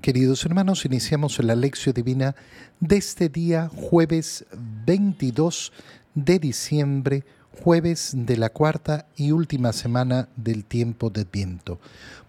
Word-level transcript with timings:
Queridos 0.00 0.46
hermanos, 0.46 0.86
iniciamos 0.86 1.38
la 1.40 1.54
lección 1.54 1.92
divina 1.92 2.34
de 2.80 2.96
este 2.96 3.28
día, 3.28 3.68
jueves 3.68 4.46
22 4.86 5.72
de 6.14 6.38
diciembre, 6.38 7.24
jueves 7.62 8.12
de 8.14 8.38
la 8.38 8.48
cuarta 8.48 9.08
y 9.14 9.32
última 9.32 9.74
semana 9.74 10.30
del 10.36 10.64
tiempo 10.64 11.10
de 11.10 11.26
viento. 11.30 11.80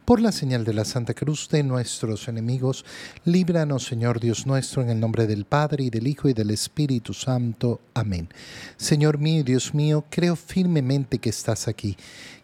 Por 0.04 0.20
la 0.20 0.34
señal 0.34 0.65
de 0.65 0.73
la 0.73 0.84
Santa 0.84 1.13
Cruz 1.13 1.47
de 1.47 1.63
nuestros 1.63 2.28
enemigos, 2.28 2.84
líbranos, 3.23 3.86
Señor 3.86 4.20
Dios 4.20 4.46
nuestro, 4.46 4.82
en 4.82 4.90
el 4.90 5.00
nombre 5.00 5.26
del 5.26 5.46
Padre, 5.46 5.86
y 5.86 5.90
del 5.90 6.08
Hijo, 6.08 6.28
y 6.28 6.34
del 6.34 6.52
Espíritu 6.52 7.14
Santo. 7.14 7.80
Amén. 7.94 8.28
Señor 8.76 9.18
mío 9.18 9.40
y 9.40 9.44
Dios 9.44 9.74
mío, 9.74 10.04
creo 10.10 10.36
firmemente 10.36 11.20
que 11.20 11.30
estás 11.30 11.70
aquí, 11.70 11.96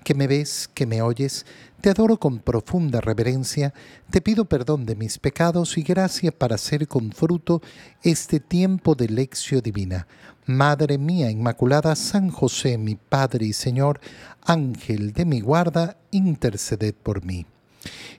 que 0.04 0.14
me 0.16 0.28
ves, 0.28 0.70
que 0.74 0.86
me 0.86 1.02
oyes. 1.02 1.46
Te 1.82 1.90
adoro 1.90 2.18
con 2.18 2.40
profunda 2.40 3.02
reverencia, 3.02 3.74
te 4.10 4.22
pido 4.22 4.46
perdón 4.46 4.86
de 4.86 4.96
mis 4.96 5.20
pecados 5.20 5.78
y 5.78 5.84
gracia 5.84 6.32
para 6.32 6.56
hacer 6.56 6.88
con 6.88 7.12
fruto 7.12 7.62
este 8.02 8.40
tiempo 8.40 8.96
de 8.96 9.10
lección 9.10 9.62
divina. 9.62 10.08
Madre 10.48 10.98
mía 10.98 11.30
Inmaculada, 11.30 11.96
San 11.96 12.30
José, 12.30 12.78
mi 12.78 12.96
Padre 12.96 13.48
y 13.48 13.54
Señor, 13.54 14.00
Ángel 14.44 15.14
de 15.14 15.26
mi 15.26 15.42
guarda, 15.42 15.98
interceded 16.12 16.96
por 16.96 17.24
mí. 17.24 17.46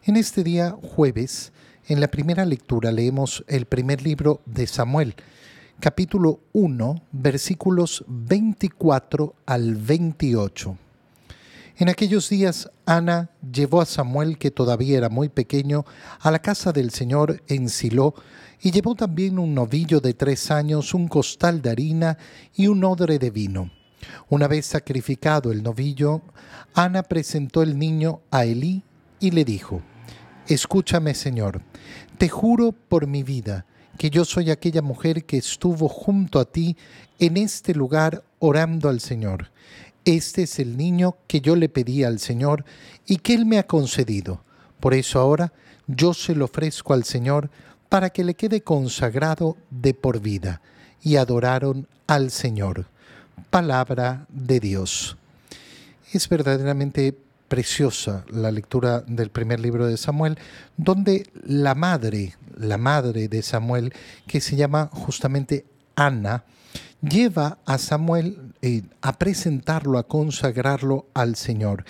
En 0.04 0.16
este 0.16 0.44
día 0.44 0.76
jueves, 0.82 1.52
en 1.86 2.00
la 2.00 2.08
primera 2.08 2.44
lectura 2.44 2.92
leemos 2.92 3.44
el 3.48 3.64
primer 3.64 4.02
libro 4.02 4.42
de 4.44 4.66
Samuel, 4.66 5.14
capítulo 5.80 6.40
1, 6.52 7.02
versículos 7.12 8.04
24 8.06 9.34
al 9.46 9.74
28. 9.74 10.76
En 11.80 11.88
aquellos 11.88 12.28
días 12.28 12.68
Ana 12.86 13.30
llevó 13.52 13.80
a 13.80 13.86
Samuel, 13.86 14.36
que 14.36 14.50
todavía 14.50 14.98
era 14.98 15.08
muy 15.08 15.28
pequeño, 15.28 15.84
a 16.18 16.32
la 16.32 16.40
casa 16.40 16.72
del 16.72 16.90
Señor 16.90 17.40
en 17.46 17.68
Silo, 17.68 18.16
y 18.60 18.72
llevó 18.72 18.96
también 18.96 19.38
un 19.38 19.54
novillo 19.54 20.00
de 20.00 20.12
tres 20.12 20.50
años, 20.50 20.92
un 20.92 21.06
costal 21.06 21.62
de 21.62 21.70
harina 21.70 22.18
y 22.52 22.66
un 22.66 22.82
odre 22.82 23.20
de 23.20 23.30
vino. 23.30 23.70
Una 24.28 24.48
vez 24.48 24.66
sacrificado 24.66 25.52
el 25.52 25.62
novillo, 25.62 26.22
Ana 26.74 27.04
presentó 27.04 27.62
el 27.62 27.78
niño 27.78 28.22
a 28.32 28.44
Elí 28.44 28.82
y 29.20 29.30
le 29.30 29.44
dijo, 29.44 29.80
Escúchame, 30.48 31.14
Señor, 31.14 31.62
te 32.18 32.28
juro 32.28 32.72
por 32.72 33.06
mi 33.06 33.22
vida 33.22 33.66
que 33.98 34.10
yo 34.10 34.24
soy 34.24 34.50
aquella 34.50 34.82
mujer 34.82 35.26
que 35.26 35.36
estuvo 35.36 35.88
junto 35.88 36.40
a 36.40 36.44
ti 36.44 36.76
en 37.20 37.36
este 37.36 37.72
lugar 37.72 38.24
orando 38.40 38.88
al 38.88 38.98
Señor. 38.98 39.52
Este 40.08 40.44
es 40.44 40.58
el 40.58 40.78
niño 40.78 41.16
que 41.26 41.42
yo 41.42 41.54
le 41.54 41.68
pedí 41.68 42.02
al 42.02 42.18
Señor 42.18 42.64
y 43.06 43.18
que 43.18 43.34
Él 43.34 43.44
me 43.44 43.58
ha 43.58 43.66
concedido. 43.66 44.42
Por 44.80 44.94
eso 44.94 45.20
ahora 45.20 45.52
yo 45.86 46.14
se 46.14 46.34
lo 46.34 46.46
ofrezco 46.46 46.94
al 46.94 47.04
Señor 47.04 47.50
para 47.90 48.08
que 48.08 48.24
le 48.24 48.32
quede 48.32 48.62
consagrado 48.62 49.58
de 49.68 49.92
por 49.92 50.20
vida. 50.20 50.62
Y 51.02 51.16
adoraron 51.16 51.86
al 52.06 52.30
Señor. 52.30 52.86
Palabra 53.50 54.24
de 54.30 54.60
Dios. 54.60 55.18
Es 56.10 56.26
verdaderamente 56.30 57.14
preciosa 57.48 58.24
la 58.30 58.50
lectura 58.50 59.02
del 59.02 59.28
primer 59.28 59.60
libro 59.60 59.86
de 59.86 59.98
Samuel, 59.98 60.38
donde 60.78 61.28
la 61.44 61.74
madre, 61.74 62.34
la 62.56 62.78
madre 62.78 63.28
de 63.28 63.42
Samuel, 63.42 63.92
que 64.26 64.40
se 64.40 64.56
llama 64.56 64.88
justamente 64.90 65.66
Ana, 65.96 66.44
lleva 67.02 67.58
a 67.66 67.76
Samuel 67.76 68.47
eh, 68.60 68.82
a 69.02 69.12
presentarlo, 69.18 69.98
a 69.98 70.08
consagrarlo 70.08 71.06
al 71.14 71.36
Señor. 71.36 71.84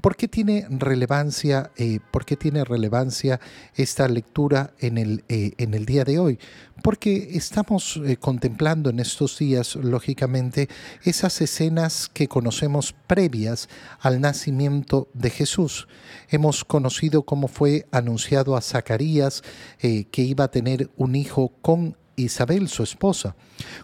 ¿Por 0.00 0.16
qué 0.16 0.26
tiene 0.26 0.66
relevancia, 0.70 1.70
eh, 1.76 2.00
¿por 2.10 2.24
tiene 2.24 2.64
relevancia 2.64 3.40
esta 3.74 4.08
lectura 4.08 4.72
en 4.78 4.96
el, 4.96 5.24
eh, 5.28 5.52
en 5.58 5.74
el 5.74 5.84
día 5.84 6.04
de 6.04 6.18
hoy? 6.18 6.38
Porque 6.82 7.30
estamos 7.32 8.00
contemplando 8.20 8.90
en 8.90 9.00
estos 9.00 9.38
días, 9.38 9.76
lógicamente, 9.76 10.68
esas 11.02 11.40
escenas 11.40 12.10
que 12.12 12.26
conocemos 12.26 12.94
previas 13.06 13.68
al 14.00 14.20
nacimiento 14.20 15.08
de 15.12 15.30
Jesús. 15.30 15.88
Hemos 16.30 16.64
conocido 16.64 17.22
cómo 17.22 17.48
fue 17.48 17.86
anunciado 17.92 18.56
a 18.56 18.60
Zacarías 18.60 19.42
que 19.78 20.22
iba 20.22 20.44
a 20.44 20.50
tener 20.50 20.90
un 20.96 21.14
hijo 21.14 21.52
con 21.62 21.96
Isabel, 22.16 22.68
su 22.68 22.82
esposa, 22.82 23.36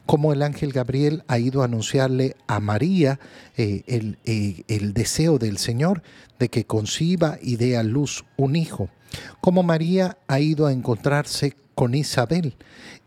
como 0.06 0.32
el 0.32 0.42
ángel 0.42 0.72
Gabriel 0.72 1.24
ha 1.28 1.38
ido 1.38 1.62
a 1.62 1.66
anunciarle 1.66 2.36
a 2.46 2.60
María 2.60 3.20
eh, 3.56 3.82
el, 3.86 4.18
eh, 4.24 4.62
el 4.68 4.92
deseo 4.92 5.38
del 5.38 5.58
Señor 5.58 6.02
de 6.38 6.48
que 6.48 6.64
conciba 6.64 7.38
y 7.40 7.56
dé 7.56 7.76
a 7.76 7.82
luz 7.82 8.24
un 8.36 8.56
hijo, 8.56 8.88
como 9.40 9.62
María 9.62 10.18
ha 10.28 10.40
ido 10.40 10.66
a 10.66 10.72
encontrarse 10.72 11.54
con 11.80 11.94
Isabel 11.94 12.56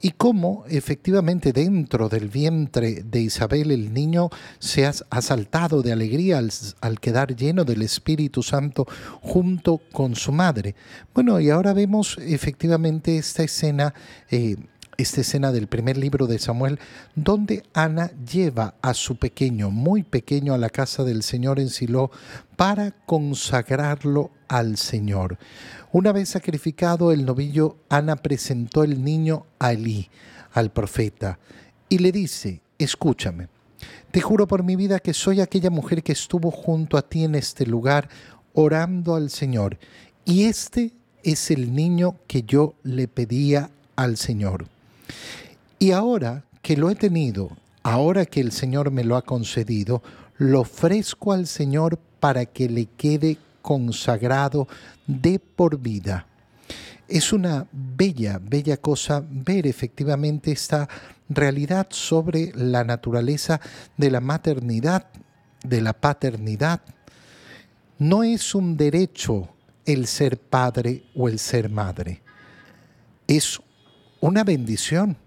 y 0.01 0.13
cómo 0.13 0.65
efectivamente 0.67 1.53
dentro 1.53 2.09
del 2.09 2.27
vientre 2.27 3.03
de 3.03 3.21
Isabel 3.21 3.69
el 3.69 3.93
niño 3.93 4.31
se 4.57 4.87
ha, 4.87 4.93
saltado 4.93 5.83
de 5.83 5.91
alegría 5.91 6.41
al, 6.81 6.99
quedar 6.99 7.35
lleno 7.35 7.65
del 7.65 7.83
Espíritu 7.83 8.41
Santo 8.41 8.87
junto 9.21 9.79
con 9.91 10.15
su 10.15 10.31
madre. 10.31 10.73
Bueno, 11.13 11.39
y 11.39 11.51
ahora 11.51 11.73
vemos 11.73 12.17
efectivamente 12.17 13.15
esta 13.17 13.43
escena 13.43 13.93
eh, 14.31 14.55
esta 14.97 15.21
escena 15.21 15.51
del 15.51 15.67
primer 15.67 15.97
libro 15.97 16.27
de 16.27 16.39
Samuel, 16.39 16.79
donde 17.15 17.63
Ana 17.73 18.11
lleva 18.31 18.75
a 18.81 18.93
su 18.93 19.15
pequeño, 19.15 19.71
muy 19.71 20.03
pequeño, 20.03 20.53
a 20.53 20.57
la 20.57 20.69
casa 20.69 21.03
del 21.03 21.23
Señor 21.23 21.59
en 21.59 21.69
Silo 21.69 22.11
para 22.55 22.91
consagrarlo 22.91 24.31
al 24.47 24.77
Señor. 24.77 25.37
Una 25.91 26.11
vez 26.11 26.29
sacrificado 26.29 27.11
el 27.11 27.25
novillo, 27.25 27.77
Ana 27.89 28.15
presentó 28.15 28.83
el 28.83 29.03
niño 29.03 29.45
a 29.59 29.73
Elí, 29.73 30.09
al 30.53 30.71
profeta, 30.71 31.39
y 31.89 31.97
le 31.99 32.11
dice, 32.11 32.61
escúchame, 32.77 33.47
te 34.11 34.21
juro 34.21 34.47
por 34.47 34.63
mi 34.63 34.75
vida 34.75 34.99
que 34.99 35.13
soy 35.13 35.41
aquella 35.41 35.69
mujer 35.69 36.03
que 36.03 36.11
estuvo 36.11 36.51
junto 36.51 36.97
a 36.97 37.01
ti 37.01 37.23
en 37.23 37.35
este 37.35 37.65
lugar 37.65 38.09
orando 38.53 39.15
al 39.15 39.29
Señor, 39.29 39.77
y 40.25 40.45
este 40.45 40.91
es 41.23 41.51
el 41.51 41.73
niño 41.73 42.17
que 42.27 42.43
yo 42.43 42.75
le 42.83 43.07
pedía 43.07 43.71
al 43.95 44.17
Señor. 44.17 44.72
Y 45.79 45.91
ahora 45.91 46.45
que 46.61 46.77
lo 46.77 46.89
he 46.89 46.95
tenido, 46.95 47.51
ahora 47.83 48.25
que 48.25 48.39
el 48.39 48.51
Señor 48.51 48.91
me 48.91 49.03
lo 49.03 49.15
ha 49.15 49.21
concedido, 49.21 50.01
lo 50.37 50.61
ofrezco 50.61 51.33
al 51.33 51.47
Señor 51.47 51.99
para 52.19 52.45
que 52.45 52.69
le 52.69 52.85
quede 52.85 53.37
consagrado 53.61 54.67
de 55.07 55.39
por 55.39 55.77
vida. 55.77 56.25
Es 57.07 57.33
una 57.33 57.67
bella, 57.71 58.39
bella 58.41 58.77
cosa 58.77 59.23
ver 59.29 59.67
efectivamente 59.67 60.51
esta 60.51 60.87
realidad 61.29 61.87
sobre 61.89 62.51
la 62.55 62.83
naturaleza 62.83 63.59
de 63.97 64.09
la 64.09 64.21
maternidad, 64.21 65.07
de 65.63 65.81
la 65.81 65.93
paternidad. 65.93 66.81
No 67.99 68.23
es 68.23 68.55
un 68.55 68.77
derecho 68.77 69.49
el 69.85 70.07
ser 70.07 70.37
padre 70.37 71.03
o 71.15 71.27
el 71.27 71.39
ser 71.39 71.69
madre. 71.69 72.21
Es 73.27 73.59
una 74.23 74.45
bendición, 74.45 75.17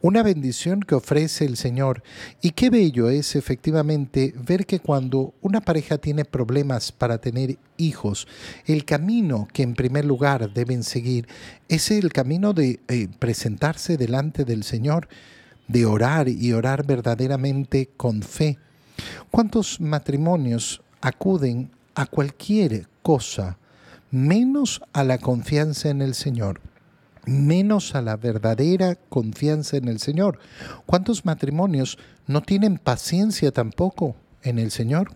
una 0.00 0.22
bendición 0.22 0.82
que 0.82 0.94
ofrece 0.94 1.46
el 1.46 1.56
Señor. 1.56 2.04
Y 2.40 2.52
qué 2.52 2.70
bello 2.70 3.10
es 3.10 3.34
efectivamente 3.34 4.32
ver 4.36 4.66
que 4.66 4.78
cuando 4.78 5.34
una 5.42 5.60
pareja 5.60 5.98
tiene 5.98 6.24
problemas 6.24 6.92
para 6.92 7.18
tener 7.18 7.58
hijos, 7.76 8.28
el 8.66 8.84
camino 8.84 9.48
que 9.52 9.64
en 9.64 9.74
primer 9.74 10.04
lugar 10.04 10.54
deben 10.54 10.84
seguir 10.84 11.26
es 11.68 11.90
el 11.90 12.12
camino 12.12 12.52
de 12.52 12.78
eh, 12.86 13.08
presentarse 13.18 13.96
delante 13.96 14.44
del 14.44 14.62
Señor, 14.62 15.08
de 15.66 15.84
orar 15.84 16.28
y 16.28 16.52
orar 16.52 16.86
verdaderamente 16.86 17.90
con 17.96 18.22
fe. 18.22 18.58
¿Cuántos 19.32 19.80
matrimonios 19.80 20.82
acuden 21.00 21.72
a 21.96 22.06
cualquier 22.06 22.86
cosa 23.02 23.58
menos 24.12 24.82
a 24.92 25.02
la 25.02 25.18
confianza 25.18 25.88
en 25.88 26.00
el 26.00 26.14
Señor? 26.14 26.60
Menos 27.26 27.94
a 27.94 28.02
la 28.02 28.16
verdadera 28.16 28.96
confianza 29.08 29.76
en 29.76 29.88
el 29.88 29.98
Señor. 29.98 30.38
¿Cuántos 30.86 31.24
matrimonios 31.24 31.98
no 32.26 32.42
tienen 32.42 32.78
paciencia 32.78 33.52
tampoco 33.52 34.16
en 34.42 34.58
el 34.58 34.70
Señor? 34.70 35.10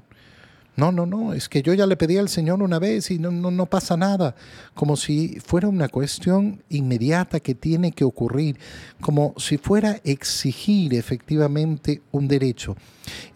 No, 0.78 0.92
no, 0.92 1.06
no, 1.06 1.32
es 1.34 1.48
que 1.48 1.60
yo 1.60 1.74
ya 1.74 1.86
le 1.88 1.96
pedí 1.96 2.18
al 2.18 2.28
Señor 2.28 2.62
una 2.62 2.78
vez 2.78 3.10
y 3.10 3.18
no, 3.18 3.32
no, 3.32 3.50
no 3.50 3.66
pasa 3.66 3.96
nada, 3.96 4.36
como 4.74 4.96
si 4.96 5.40
fuera 5.40 5.66
una 5.66 5.88
cuestión 5.88 6.62
inmediata 6.68 7.40
que 7.40 7.56
tiene 7.56 7.90
que 7.90 8.04
ocurrir, 8.04 8.60
como 9.00 9.34
si 9.38 9.58
fuera 9.58 10.00
exigir 10.04 10.94
efectivamente 10.94 12.02
un 12.12 12.28
derecho. 12.28 12.76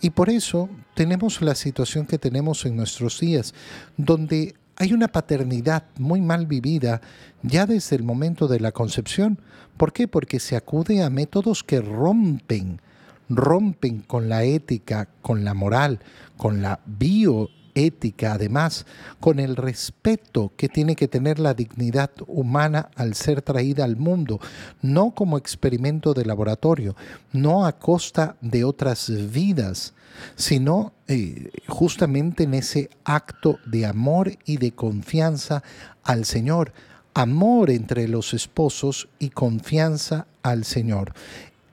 Y 0.00 0.10
por 0.10 0.30
eso 0.30 0.68
tenemos 0.94 1.42
la 1.42 1.56
situación 1.56 2.06
que 2.06 2.16
tenemos 2.16 2.64
en 2.64 2.76
nuestros 2.76 3.18
días, 3.18 3.54
donde 3.96 4.54
hay 4.76 4.92
una 4.92 5.08
paternidad 5.08 5.84
muy 5.98 6.20
mal 6.20 6.46
vivida 6.46 7.00
ya 7.42 7.66
desde 7.66 7.96
el 7.96 8.02
momento 8.02 8.48
de 8.48 8.60
la 8.60 8.72
concepción. 8.72 9.38
¿Por 9.76 9.92
qué? 9.92 10.08
Porque 10.08 10.40
se 10.40 10.56
acude 10.56 11.02
a 11.02 11.10
métodos 11.10 11.62
que 11.62 11.80
rompen, 11.80 12.80
rompen 13.28 14.00
con 14.00 14.28
la 14.28 14.44
ética, 14.44 15.08
con 15.20 15.44
la 15.44 15.54
moral, 15.54 16.00
con 16.36 16.62
la 16.62 16.80
bio 16.86 17.48
ética, 17.74 18.34
además, 18.34 18.86
con 19.20 19.38
el 19.38 19.56
respeto 19.56 20.52
que 20.56 20.68
tiene 20.68 20.96
que 20.96 21.08
tener 21.08 21.38
la 21.38 21.54
dignidad 21.54 22.10
humana 22.26 22.90
al 22.96 23.14
ser 23.14 23.42
traída 23.42 23.84
al 23.84 23.96
mundo, 23.96 24.40
no 24.82 25.12
como 25.12 25.38
experimento 25.38 26.14
de 26.14 26.24
laboratorio, 26.24 26.96
no 27.32 27.64
a 27.64 27.78
costa 27.78 28.36
de 28.40 28.64
otras 28.64 29.10
vidas, 29.32 29.94
sino 30.36 30.92
eh, 31.08 31.50
justamente 31.68 32.44
en 32.44 32.54
ese 32.54 32.90
acto 33.04 33.58
de 33.66 33.86
amor 33.86 34.38
y 34.44 34.56
de 34.56 34.72
confianza 34.72 35.62
al 36.02 36.24
Señor, 36.24 36.72
amor 37.14 37.70
entre 37.70 38.08
los 38.08 38.34
esposos 38.34 39.08
y 39.18 39.30
confianza 39.30 40.26
al 40.42 40.64
Señor. 40.64 41.14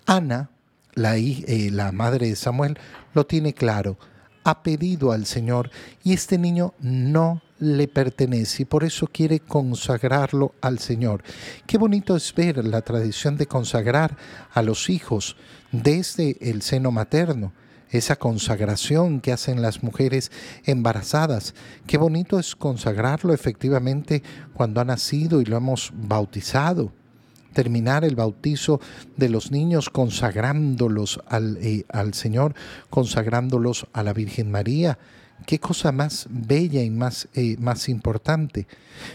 Ana, 0.05 0.49
la, 0.93 1.17
eh, 1.17 1.69
la 1.71 1.91
madre 1.91 2.27
de 2.27 2.35
Samuel, 2.35 2.77
lo 3.13 3.25
tiene 3.25 3.53
claro 3.53 3.97
ha 4.43 4.63
pedido 4.63 5.11
al 5.11 5.25
Señor 5.25 5.69
y 6.03 6.13
este 6.13 6.37
niño 6.37 6.73
no 6.79 7.41
le 7.59 7.87
pertenece 7.87 8.63
y 8.63 8.65
por 8.65 8.83
eso 8.83 9.07
quiere 9.07 9.39
consagrarlo 9.39 10.55
al 10.61 10.79
Señor. 10.79 11.23
Qué 11.67 11.77
bonito 11.77 12.15
es 12.15 12.33
ver 12.33 12.65
la 12.65 12.81
tradición 12.81 13.37
de 13.37 13.47
consagrar 13.47 14.17
a 14.51 14.61
los 14.61 14.89
hijos 14.89 15.35
desde 15.71 16.37
el 16.41 16.61
seno 16.61 16.91
materno 16.91 17.51
esa 17.91 18.17
consagración 18.17 19.21
que 19.21 19.31
hacen 19.31 19.61
las 19.61 19.83
mujeres 19.83 20.31
embarazadas. 20.65 21.53
Qué 21.87 21.97
bonito 21.97 22.39
es 22.39 22.55
consagrarlo 22.55 23.33
efectivamente 23.33 24.23
cuando 24.53 24.81
ha 24.81 24.85
nacido 24.85 25.41
y 25.41 25.45
lo 25.45 25.57
hemos 25.57 25.91
bautizado 25.93 26.91
terminar 27.53 28.05
el 28.05 28.15
bautizo 28.15 28.79
de 29.17 29.27
los 29.27 29.51
niños 29.51 29.89
consagrándolos 29.89 31.19
al, 31.27 31.57
eh, 31.57 31.83
al 31.89 32.13
Señor, 32.13 32.53
consagrándolos 32.89 33.87
a 33.91 34.03
la 34.03 34.13
Virgen 34.13 34.51
María. 34.51 34.97
Qué 35.45 35.59
cosa 35.59 35.91
más 35.91 36.27
bella 36.29 36.83
y 36.83 36.89
más, 36.89 37.27
eh, 37.33 37.55
más 37.59 37.89
importante. 37.89 38.67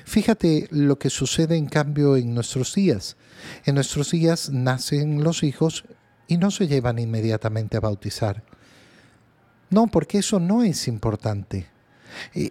Fíjate 0.05 0.69
lo 0.71 0.99
que 0.99 1.11
sucede 1.11 1.57
en 1.57 1.67
cambio 1.67 2.17
en 2.17 2.35
nuestros 2.35 2.75
días. 2.75 3.17
En 3.65 3.77
nuestros 3.77 4.11
días 4.11 4.51
nacen 4.51 5.23
los 5.23 5.43
hijos 5.43 5.85
y 6.27 6.39
no 6.39 6.51
se 6.51 6.67
llevan 6.67 6.99
inmediatamente 6.99 7.77
a 7.77 7.81
bautizar. 7.81 8.43
No, 9.71 9.87
porque 9.87 10.19
eso 10.19 10.39
no 10.41 10.63
es 10.63 10.89
importante 10.89 11.67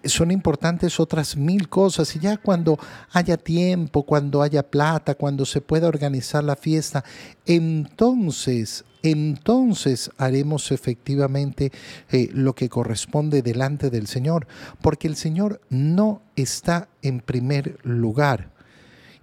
son 0.06 0.32
importantes 0.32 1.00
otras 1.00 1.36
mil 1.36 1.70
cosas 1.70 2.16
y 2.16 2.20
ya 2.20 2.38
cuando 2.38 2.78
haya 3.12 3.38
tiempo, 3.38 4.04
cuando 4.04 4.42
haya 4.42 4.64
plata, 4.64 5.16
cuando 5.16 5.46
se 5.46 5.62
pueda 5.62 5.88
organizar 5.88 6.44
la 6.44 6.56
fiesta, 6.56 7.04
entonces, 7.46 8.86
entonces 9.02 10.12
haremos 10.18 10.72
efectivamente 10.72 11.72
eh, 12.12 12.30
lo 12.34 12.54
que 12.54 12.70
corresponde 12.70 13.42
delante 13.42 13.90
del 13.90 14.08
Señor, 14.08 14.48
porque 14.82 15.08
el 15.08 15.16
Señor 15.16 15.62
no 15.70 16.22
está 16.36 16.90
en 17.02 17.20
primer 17.20 17.78
lugar. 17.84 18.52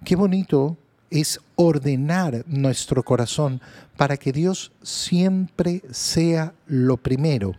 Qué 0.03 0.15
bonito 0.15 0.77
es 1.09 1.39
ordenar 1.55 2.45
nuestro 2.47 3.03
corazón 3.03 3.61
para 3.97 4.17
que 4.17 4.31
Dios 4.31 4.71
siempre 4.81 5.83
sea 5.91 6.53
lo 6.65 6.97
primero 6.97 7.55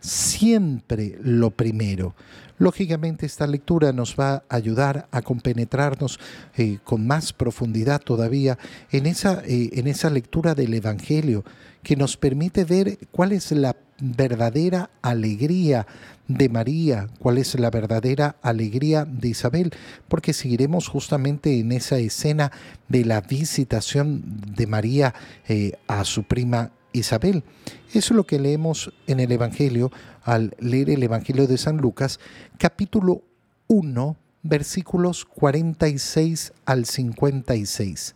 siempre 0.00 1.18
lo 1.22 1.50
primero. 1.50 2.14
Lógicamente 2.58 3.26
esta 3.26 3.46
lectura 3.46 3.92
nos 3.92 4.16
va 4.18 4.44
a 4.48 4.56
ayudar 4.56 5.08
a 5.10 5.20
compenetrarnos 5.20 6.18
eh, 6.56 6.78
con 6.84 7.06
más 7.06 7.32
profundidad 7.32 8.00
todavía 8.00 8.58
en 8.90 9.06
esa, 9.06 9.42
eh, 9.44 9.70
en 9.72 9.86
esa 9.86 10.08
lectura 10.08 10.54
del 10.54 10.72
Evangelio 10.72 11.44
que 11.82 11.96
nos 11.96 12.16
permite 12.16 12.64
ver 12.64 12.98
cuál 13.10 13.32
es 13.32 13.52
la 13.52 13.76
verdadera 14.00 14.90
alegría 15.02 15.86
de 16.28 16.48
María, 16.48 17.08
cuál 17.18 17.38
es 17.38 17.58
la 17.58 17.70
verdadera 17.70 18.36
alegría 18.42 19.04
de 19.04 19.28
Isabel, 19.28 19.70
porque 20.08 20.32
seguiremos 20.32 20.88
justamente 20.88 21.60
en 21.60 21.72
esa 21.72 21.98
escena 21.98 22.50
de 22.88 23.04
la 23.04 23.20
visitación 23.20 24.22
de 24.54 24.66
María 24.66 25.14
eh, 25.46 25.72
a 25.86 26.04
su 26.04 26.24
prima 26.24 26.72
Isabel. 26.98 27.44
Eso 27.90 28.12
es 28.14 28.16
lo 28.16 28.24
que 28.24 28.38
leemos 28.38 28.92
en 29.06 29.20
el 29.20 29.32
Evangelio 29.32 29.90
al 30.22 30.54
leer 30.58 30.90
el 30.90 31.02
Evangelio 31.02 31.46
de 31.46 31.58
San 31.58 31.76
Lucas, 31.78 32.20
capítulo 32.58 33.22
1, 33.68 34.16
versículos 34.42 35.24
46 35.24 36.52
al 36.64 36.86
56. 36.86 38.14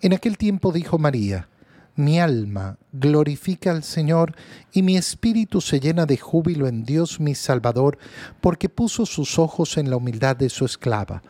En 0.00 0.12
aquel 0.12 0.38
tiempo 0.38 0.72
dijo 0.72 0.98
María, 0.98 1.48
mi 1.96 2.18
alma 2.18 2.78
glorifica 2.92 3.72
al 3.72 3.82
Señor 3.82 4.34
y 4.72 4.82
mi 4.82 4.96
espíritu 4.96 5.60
se 5.60 5.80
llena 5.80 6.06
de 6.06 6.16
júbilo 6.16 6.66
en 6.66 6.84
Dios 6.84 7.20
mi 7.20 7.34
Salvador, 7.34 7.98
porque 8.40 8.68
puso 8.68 9.04
sus 9.04 9.38
ojos 9.38 9.76
en 9.76 9.90
la 9.90 9.96
humildad 9.96 10.36
de 10.36 10.48
su 10.48 10.64
esclava. 10.64 11.22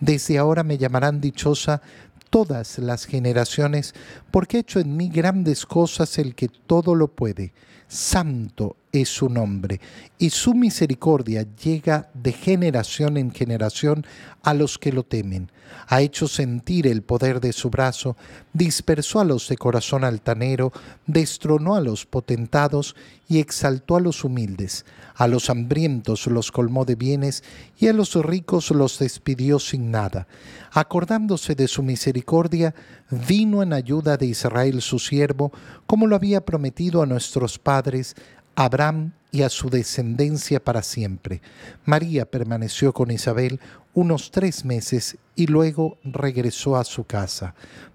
Desde 0.00 0.38
ahora 0.38 0.64
me 0.64 0.76
llamarán 0.76 1.20
dichosa 1.20 1.82
todas 2.30 2.78
las 2.78 3.04
generaciones, 3.04 3.94
porque 4.30 4.58
ha 4.58 4.60
hecho 4.60 4.80
en 4.80 4.96
mí 4.96 5.08
grandes 5.08 5.66
cosas 5.66 6.18
el 6.18 6.34
que 6.34 6.48
todo 6.48 6.94
lo 6.94 7.08
puede. 7.08 7.52
Santo 7.88 8.76
es 8.92 9.08
su 9.08 9.28
nombre, 9.28 9.80
y 10.18 10.30
su 10.30 10.54
misericordia 10.54 11.46
llega 11.62 12.10
de 12.14 12.32
generación 12.32 13.16
en 13.16 13.32
generación 13.32 14.06
a 14.42 14.54
los 14.54 14.78
que 14.78 14.92
lo 14.92 15.04
temen. 15.04 15.50
Ha 15.86 16.00
hecho 16.00 16.28
sentir 16.28 16.86
el 16.86 17.02
poder 17.02 17.40
de 17.40 17.52
su 17.52 17.70
brazo, 17.70 18.16
dispersó 18.52 19.20
a 19.20 19.24
los 19.24 19.48
de 19.48 19.56
corazón 19.56 20.04
altanero, 20.04 20.72
destronó 21.06 21.74
a 21.74 21.80
los 21.80 22.06
potentados 22.06 22.96
y 23.28 23.38
exaltó 23.38 23.96
a 23.96 24.00
los 24.00 24.24
humildes. 24.24 24.86
A 25.14 25.26
los 25.28 25.50
hambrientos 25.50 26.26
los 26.26 26.50
colmó 26.52 26.84
de 26.84 26.94
bienes 26.94 27.44
y 27.78 27.88
a 27.88 27.92
los 27.92 28.14
ricos 28.14 28.70
los 28.70 28.98
despidió 28.98 29.58
sin 29.58 29.90
nada. 29.90 30.26
Acordándose 30.72 31.54
de 31.54 31.68
su 31.68 31.82
misericordia, 31.82 32.74
vino 33.10 33.62
en 33.62 33.72
ayuda 33.72 34.16
de 34.16 34.26
Israel 34.26 34.80
su 34.80 34.98
siervo, 34.98 35.52
como 35.86 36.06
lo 36.06 36.16
había 36.16 36.44
prometido 36.44 37.02
a 37.02 37.06
nuestros 37.06 37.58
padres, 37.58 38.14
Abraham 38.58 39.12
y 39.30 39.42
a 39.42 39.50
su 39.50 39.70
descendencia 39.70 40.58
para 40.58 40.82
siempre. 40.82 41.40
María 41.84 42.28
permaneció 42.28 42.92
con 42.92 43.12
Isabel 43.12 43.60
unos 43.94 44.32
tres 44.32 44.64
meses 44.64 45.16
y 45.36 45.46
luego 45.46 45.96
regresó 46.02 46.76
a 46.76 46.82
su 46.82 47.04
casa. 47.04 47.54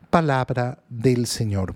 Palabra 0.10 0.80
del 0.88 1.28
Señor. 1.28 1.76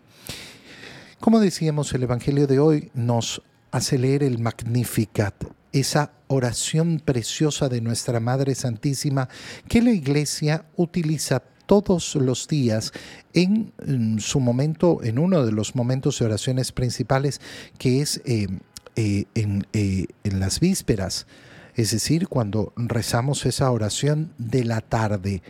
Como 1.19 1.42
decíamos, 1.42 1.94
el 1.94 2.04
Evangelio 2.04 2.48
de 2.48 2.60
hoy 2.60 2.89
nos 2.94 3.42
hace 3.72 3.98
leer 3.98 4.24
el 4.24 4.39
Magnificat, 4.39 5.36
esa 5.74 6.13
oración 6.28 7.01
preciosa 7.04 7.68
de 7.68 7.81
nuestra 7.81 8.22
Madre 8.22 8.56
Santísima 8.56 9.28
que 9.68 9.81
la 9.81 9.92
Iglesia 9.92 10.63
utiliza 10.78 11.44
todos 11.68 12.16
los 12.16 12.48
días 12.48 12.94
en, 13.33 13.73
su 14.19 14.40
momento, 14.40 15.04
en 15.04 15.19
uno 15.19 15.45
de 15.45 15.52
los 15.52 15.76
momentos 15.76 16.18
de 16.18 16.26
oraciones 16.26 16.71
principales, 16.71 17.42
que 17.78 18.02
es 18.02 18.21
eh, 18.26 18.47
eh, 18.99 19.25
eh, 19.35 20.07
en, 20.23 20.39
las 20.39 20.59
vísperas, 20.59 21.27
es 21.75 21.92
decir, 21.92 22.27
cuando 22.27 22.73
rezamos 22.75 23.45
esa 23.45 23.69
oración 23.69 24.33
de 24.39 24.63
la 24.63 24.81
tarde. 24.81 25.44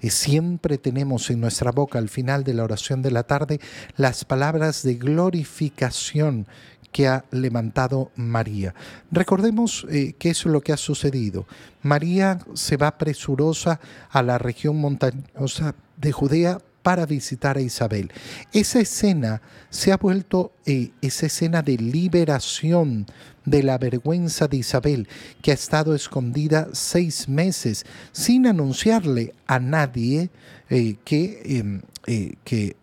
Y 0.00 0.10
siempre 0.10 0.78
tenemos 0.78 1.30
en 1.30 1.40
nuestra 1.40 1.70
boca 1.70 2.00
al 2.00 2.08
final 2.08 2.42
de 2.42 2.54
la 2.54 2.64
oración 2.64 3.00
de 3.00 3.12
la 3.12 3.22
tarde 3.22 3.60
las 3.96 4.24
palabras 4.24 4.82
de 4.82 4.96
glorificación 4.96 6.48
que 6.90 7.06
ha 7.06 7.24
levantado 7.30 8.10
María. 8.16 8.74
Recordemos 9.12 9.86
eh, 9.88 10.14
que 10.18 10.30
eso 10.30 10.48
es 10.48 10.52
lo 10.52 10.60
que 10.60 10.72
ha 10.72 10.76
sucedido. 10.76 11.46
María 11.82 12.40
se 12.54 12.76
va 12.76 12.98
presurosa 12.98 13.78
a 14.10 14.24
la 14.24 14.38
región 14.38 14.76
montañosa 14.76 15.76
de 15.96 16.10
Judea 16.10 16.58
para 16.82 17.06
visitar 17.06 17.56
a 17.56 17.60
Isabel. 17.60 18.10
Esa 18.52 18.80
escena 18.80 19.42
se 19.70 19.92
ha 19.92 19.96
vuelto 19.96 20.52
eh, 20.64 20.90
esa 21.02 21.26
escena 21.26 21.62
de 21.62 21.76
liberación 21.76 23.06
de 23.44 23.62
la 23.62 23.78
vergüenza 23.78 24.46
de 24.46 24.58
Isabel, 24.58 25.08
que 25.42 25.50
ha 25.50 25.54
estado 25.54 25.94
escondida 25.94 26.68
seis 26.72 27.28
meses 27.28 27.86
sin 28.12 28.46
anunciarle 28.46 29.34
a 29.46 29.58
nadie 29.58 30.30
eh, 30.68 30.96
que, 31.04 31.40
em, 31.44 31.80
eh, 32.06 32.34
que 32.44 32.76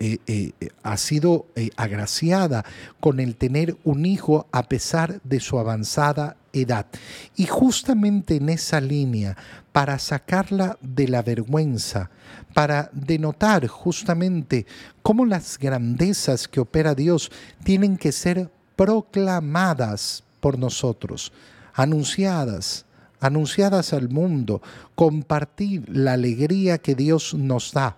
ha 0.84 0.98
sido 0.98 1.48
agraciada 1.76 2.66
con 3.00 3.20
el 3.20 3.36
tener 3.36 3.78
un 3.84 4.06
hijo 4.06 4.48
a 4.52 4.64
pesar 4.64 5.22
de 5.24 5.40
su 5.40 5.60
avanzada 5.60 6.38
edad. 6.54 6.88
Y 7.36 7.46
justamente 7.46 8.38
en 8.38 8.50
esa 8.50 8.82
línea, 8.82 9.36
para 9.72 10.00
sacarla 10.00 10.78
de 10.82 11.08
la 11.08 11.22
vergüenza, 11.22 12.10
para 12.56 12.90
denotar 12.94 13.68
justamente 13.68 14.66
cómo 15.02 15.26
las 15.26 15.60
grandezas 15.60 16.48
que 16.48 16.62
opera 16.62 16.96
Dios 16.96 17.30
tienen 17.66 17.98
que 17.98 18.14
ser 18.14 18.50
proclamadas 18.78 20.24
por 20.40 20.58
nosotros, 20.58 21.34
anunciadas, 21.74 22.86
anunciadas 23.20 23.92
al 23.92 24.08
mundo, 24.08 24.62
compartir 24.96 25.84
la 25.90 26.14
alegría 26.14 26.78
que 26.78 26.96
Dios 26.96 27.34
nos 27.34 27.74
da. 27.74 27.98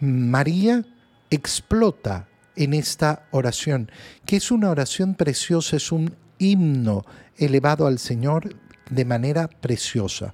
María 0.00 0.86
explota 1.28 2.26
en 2.56 2.72
esta 2.72 3.26
oración, 3.32 3.90
que 4.24 4.36
es 4.36 4.50
una 4.50 4.70
oración 4.70 5.14
preciosa, 5.14 5.76
es 5.76 5.92
un 5.92 6.14
himno 6.38 7.04
elevado 7.36 7.86
al 7.86 7.98
Señor 7.98 8.56
de 8.94 9.04
manera 9.04 9.48
preciosa. 9.48 10.32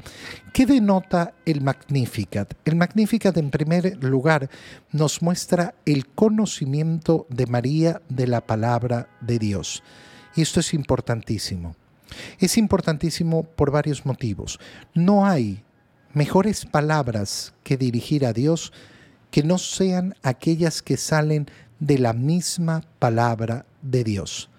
¿Qué 0.52 0.67
denota 0.67 1.35
el 1.47 1.62
Magnificat? 1.62 2.55
El 2.64 2.76
Magnificat 2.76 3.37
en 3.37 3.50
primer 3.50 4.02
lugar 4.02 4.50
nos 4.93 5.23
muestra 5.23 5.75
el 5.87 6.07
conocimiento 6.07 7.26
de 7.31 7.47
María 7.47 8.02
de 8.09 8.26
la 8.26 8.40
palabra 8.40 9.09
de 9.21 9.38
Dios. 9.38 9.83
Y 10.37 10.43
esto 10.43 10.61
es 10.61 10.75
importantísimo. 10.75 11.75
Es 12.38 12.59
importantísimo 12.59 13.45
por 13.45 13.71
varios 13.71 14.05
motivos. 14.05 14.59
No 14.95 15.26
hay 15.26 15.62
mejores 16.12 16.67
palabras 16.67 17.55
que 17.62 17.76
dirigir 17.76 18.26
a 18.26 18.33
Dios 18.33 18.73
que 19.31 19.43
no 19.43 19.59
sean 19.59 20.14
aquellas 20.23 20.83
que 20.83 20.97
salen 20.97 21.47
de 21.79 21.99
la 21.99 22.12
misma 22.12 22.83
palabra 22.99 23.64
de 23.81 24.05
Dios. 24.05 24.50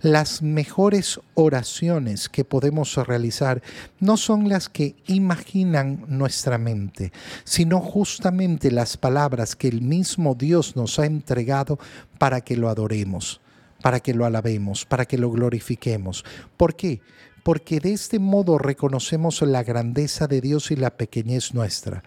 Las 0.00 0.42
mejores 0.42 1.20
oraciones 1.34 2.28
que 2.28 2.44
podemos 2.44 2.94
realizar 2.96 3.62
no 4.00 4.16
son 4.16 4.48
las 4.48 4.68
que 4.68 4.96
imaginan 5.06 6.04
nuestra 6.08 6.58
mente, 6.58 7.12
sino 7.44 7.80
justamente 7.80 8.70
las 8.70 8.96
palabras 8.96 9.56
que 9.56 9.68
el 9.68 9.82
mismo 9.82 10.34
Dios 10.34 10.76
nos 10.76 10.98
ha 10.98 11.06
entregado 11.06 11.78
para 12.18 12.40
que 12.40 12.56
lo 12.56 12.68
adoremos, 12.68 13.40
para 13.82 14.00
que 14.00 14.14
lo 14.14 14.24
alabemos, 14.24 14.84
para 14.84 15.04
que 15.04 15.18
lo 15.18 15.30
glorifiquemos. 15.30 16.24
¿Por 16.56 16.74
qué? 16.76 17.00
Porque 17.42 17.80
de 17.80 17.92
este 17.92 18.18
modo 18.18 18.58
reconocemos 18.58 19.42
la 19.42 19.62
grandeza 19.62 20.26
de 20.26 20.40
Dios 20.40 20.70
y 20.70 20.76
la 20.76 20.96
pequeñez 20.96 21.54
nuestra. 21.54 22.02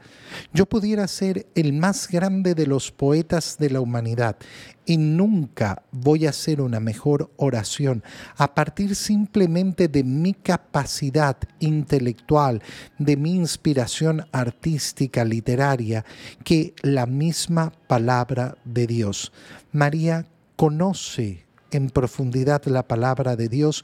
Yo 0.54 0.66
pudiera 0.66 1.08
ser 1.08 1.48
el 1.56 1.74
más 1.74 2.08
grande 2.08 2.56
de 2.56 2.68
los 2.68 2.92
poetas 2.92 3.58
de 3.58 3.70
la 3.70 3.82
humanidad 3.82 4.38
y 4.86 4.98
nunca 4.98 5.84
voy 5.92 6.26
a 6.26 6.30
hacer 6.30 6.62
una 6.62 6.80
mejor 6.80 7.32
oración 7.38 8.04
a 8.38 8.54
partir 8.54 8.96
simplemente 8.96 9.88
de 9.88 10.04
mi 10.04 10.34
capacidad 10.34 11.38
intelectual, 11.60 12.62
de 13.00 13.18
mi 13.18 13.36
inspiración 13.36 14.26
artística, 14.32 15.26
literaria, 15.26 16.06
que 16.44 16.74
la 16.82 17.06
misma 17.06 17.72
palabra 17.88 18.58
de 18.64 18.88
Dios. 18.88 19.32
María 19.72 20.26
conoce 20.56 21.46
en 21.72 21.90
profundidad 21.90 22.64
la 22.66 22.88
palabra 22.88 23.36
de 23.36 23.50
Dios 23.50 23.84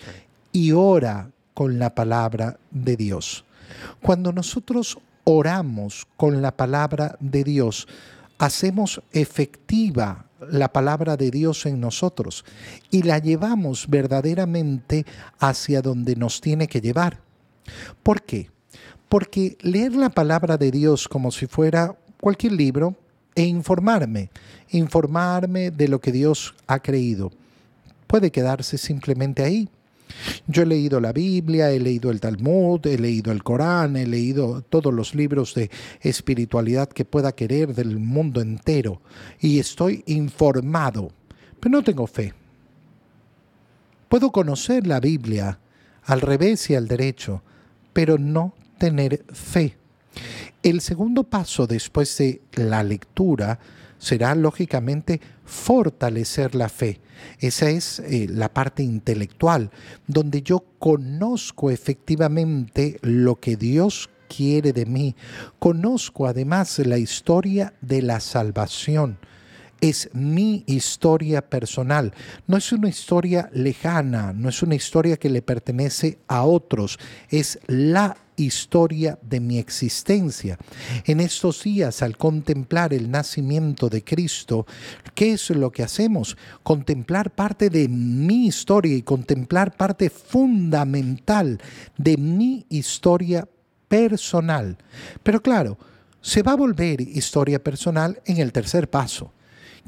y 0.51 0.71
ora 0.71 1.31
con 1.53 1.79
la 1.79 1.93
palabra 1.95 2.57
de 2.71 2.95
Dios. 2.95 3.45
Cuando 4.01 4.31
nosotros 4.31 4.97
oramos 5.23 6.07
con 6.17 6.41
la 6.41 6.55
palabra 6.55 7.17
de 7.19 7.43
Dios, 7.43 7.87
hacemos 8.37 9.01
efectiva 9.11 10.25
la 10.49 10.73
palabra 10.73 11.17
de 11.17 11.29
Dios 11.29 11.65
en 11.65 11.79
nosotros 11.79 12.43
y 12.89 13.03
la 13.03 13.19
llevamos 13.19 13.87
verdaderamente 13.87 15.05
hacia 15.39 15.81
donde 15.81 16.15
nos 16.15 16.41
tiene 16.41 16.67
que 16.67 16.81
llevar. 16.81 17.19
¿Por 18.01 18.23
qué? 18.23 18.49
Porque 19.07 19.57
leer 19.61 19.93
la 19.93 20.09
palabra 20.09 20.57
de 20.57 20.71
Dios 20.71 21.07
como 21.07 21.31
si 21.31 21.45
fuera 21.45 21.95
cualquier 22.19 22.53
libro 22.53 22.95
e 23.35 23.43
informarme, 23.43 24.31
informarme 24.71 25.69
de 25.69 25.87
lo 25.87 25.99
que 25.99 26.11
Dios 26.11 26.55
ha 26.65 26.79
creído, 26.79 27.31
puede 28.07 28.31
quedarse 28.31 28.77
simplemente 28.77 29.43
ahí 29.43 29.69
yo 30.47 30.63
he 30.63 30.65
leído 30.65 30.99
la 30.99 31.13
Biblia, 31.13 31.71
he 31.71 31.79
leído 31.79 32.11
el 32.11 32.19
Talmud, 32.19 32.85
he 32.85 32.97
leído 32.97 33.31
el 33.31 33.43
Corán, 33.43 33.95
he 33.95 34.05
leído 34.05 34.61
todos 34.61 34.93
los 34.93 35.15
libros 35.15 35.53
de 35.53 35.69
espiritualidad 36.01 36.89
que 36.89 37.05
pueda 37.05 37.31
querer 37.33 37.73
del 37.73 37.97
mundo 37.97 38.41
entero 38.41 39.01
y 39.39 39.59
estoy 39.59 40.03
informado, 40.07 41.11
pero 41.59 41.71
no 41.71 41.83
tengo 41.83 42.07
fe. 42.07 42.33
Puedo 44.09 44.31
conocer 44.31 44.87
la 44.87 44.99
Biblia 44.99 45.59
al 46.03 46.21
revés 46.21 46.69
y 46.69 46.75
al 46.75 46.87
derecho, 46.87 47.43
pero 47.93 48.17
no 48.17 48.53
tener 48.77 49.23
fe. 49.31 49.77
El 50.63 50.81
segundo 50.81 51.23
paso 51.23 51.65
después 51.65 52.17
de 52.17 52.41
la 52.53 52.83
lectura 52.83 53.59
será 54.01 54.33
lógicamente 54.33 55.21
fortalecer 55.45 56.55
la 56.55 56.69
fe. 56.69 56.99
Esa 57.39 57.69
es 57.69 57.99
eh, 57.99 58.25
la 58.29 58.51
parte 58.51 58.81
intelectual, 58.81 59.69
donde 60.07 60.41
yo 60.41 60.65
conozco 60.79 61.69
efectivamente 61.69 62.97
lo 63.03 63.39
que 63.39 63.55
Dios 63.55 64.09
quiere 64.27 64.73
de 64.73 64.87
mí. 64.87 65.15
Conozco 65.59 66.25
además 66.25 66.79
la 66.79 66.97
historia 66.97 67.73
de 67.81 68.01
la 68.01 68.19
salvación 68.19 69.19
es 69.81 70.11
mi 70.13 70.63
historia 70.67 71.41
personal. 71.41 72.13
No 72.45 72.55
es 72.55 72.71
una 72.71 72.87
historia 72.87 73.49
lejana, 73.51 74.31
no 74.31 74.47
es 74.47 74.61
una 74.61 74.75
historia 74.75 75.17
que 75.17 75.29
le 75.29 75.41
pertenece 75.41 76.19
a 76.27 76.43
otros, 76.43 76.99
es 77.29 77.59
la 77.65 78.15
historia 78.43 79.17
de 79.21 79.39
mi 79.39 79.57
existencia. 79.57 80.57
En 81.05 81.19
estos 81.19 81.63
días, 81.63 82.01
al 82.01 82.17
contemplar 82.17 82.93
el 82.93 83.09
nacimiento 83.09 83.89
de 83.89 84.03
Cristo, 84.03 84.65
¿qué 85.15 85.33
es 85.33 85.49
lo 85.49 85.71
que 85.71 85.83
hacemos? 85.83 86.37
Contemplar 86.63 87.31
parte 87.31 87.69
de 87.69 87.87
mi 87.87 88.47
historia 88.47 88.95
y 88.95 89.01
contemplar 89.01 89.75
parte 89.75 90.09
fundamental 90.09 91.59
de 91.97 92.17
mi 92.17 92.65
historia 92.69 93.47
personal. 93.87 94.77
Pero 95.23 95.41
claro, 95.41 95.77
se 96.21 96.43
va 96.43 96.53
a 96.53 96.55
volver 96.57 97.01
historia 97.01 97.63
personal 97.63 98.21
en 98.25 98.37
el 98.37 98.51
tercer 98.51 98.89
paso 98.89 99.31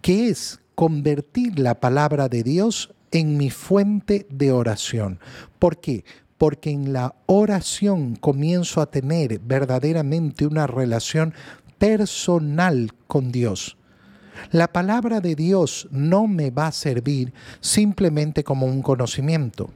que 0.02 0.30
es 0.30 0.60
convertir 0.76 1.60
la 1.60 1.80
palabra 1.80 2.30
de 2.30 2.44
Dios 2.44 2.94
en 3.12 3.38
mi 3.38 3.50
fuente 3.50 4.28
de 4.30 4.52
oración. 4.52 5.20
¿Por 5.60 5.80
qué? 5.80 6.04
Porque 6.44 6.72
en 6.72 6.92
la 6.92 7.16
oración 7.26 8.18
comienzo 8.18 8.82
a 8.82 8.92
tener 8.92 9.40
verdaderamente 9.40 10.46
una 10.46 10.68
relación 10.68 11.34
personal 11.78 12.92
con 13.08 13.32
Dios. 13.32 13.78
La 14.52 14.68
palabra 14.68 15.22
de 15.22 15.36
Dios 15.36 15.88
no 15.90 16.28
me 16.28 16.52
va 16.52 16.68
a 16.68 16.74
servir 16.74 17.34
simplemente 17.62 18.44
como 18.44 18.66
un 18.66 18.82
conocimiento. 18.82 19.70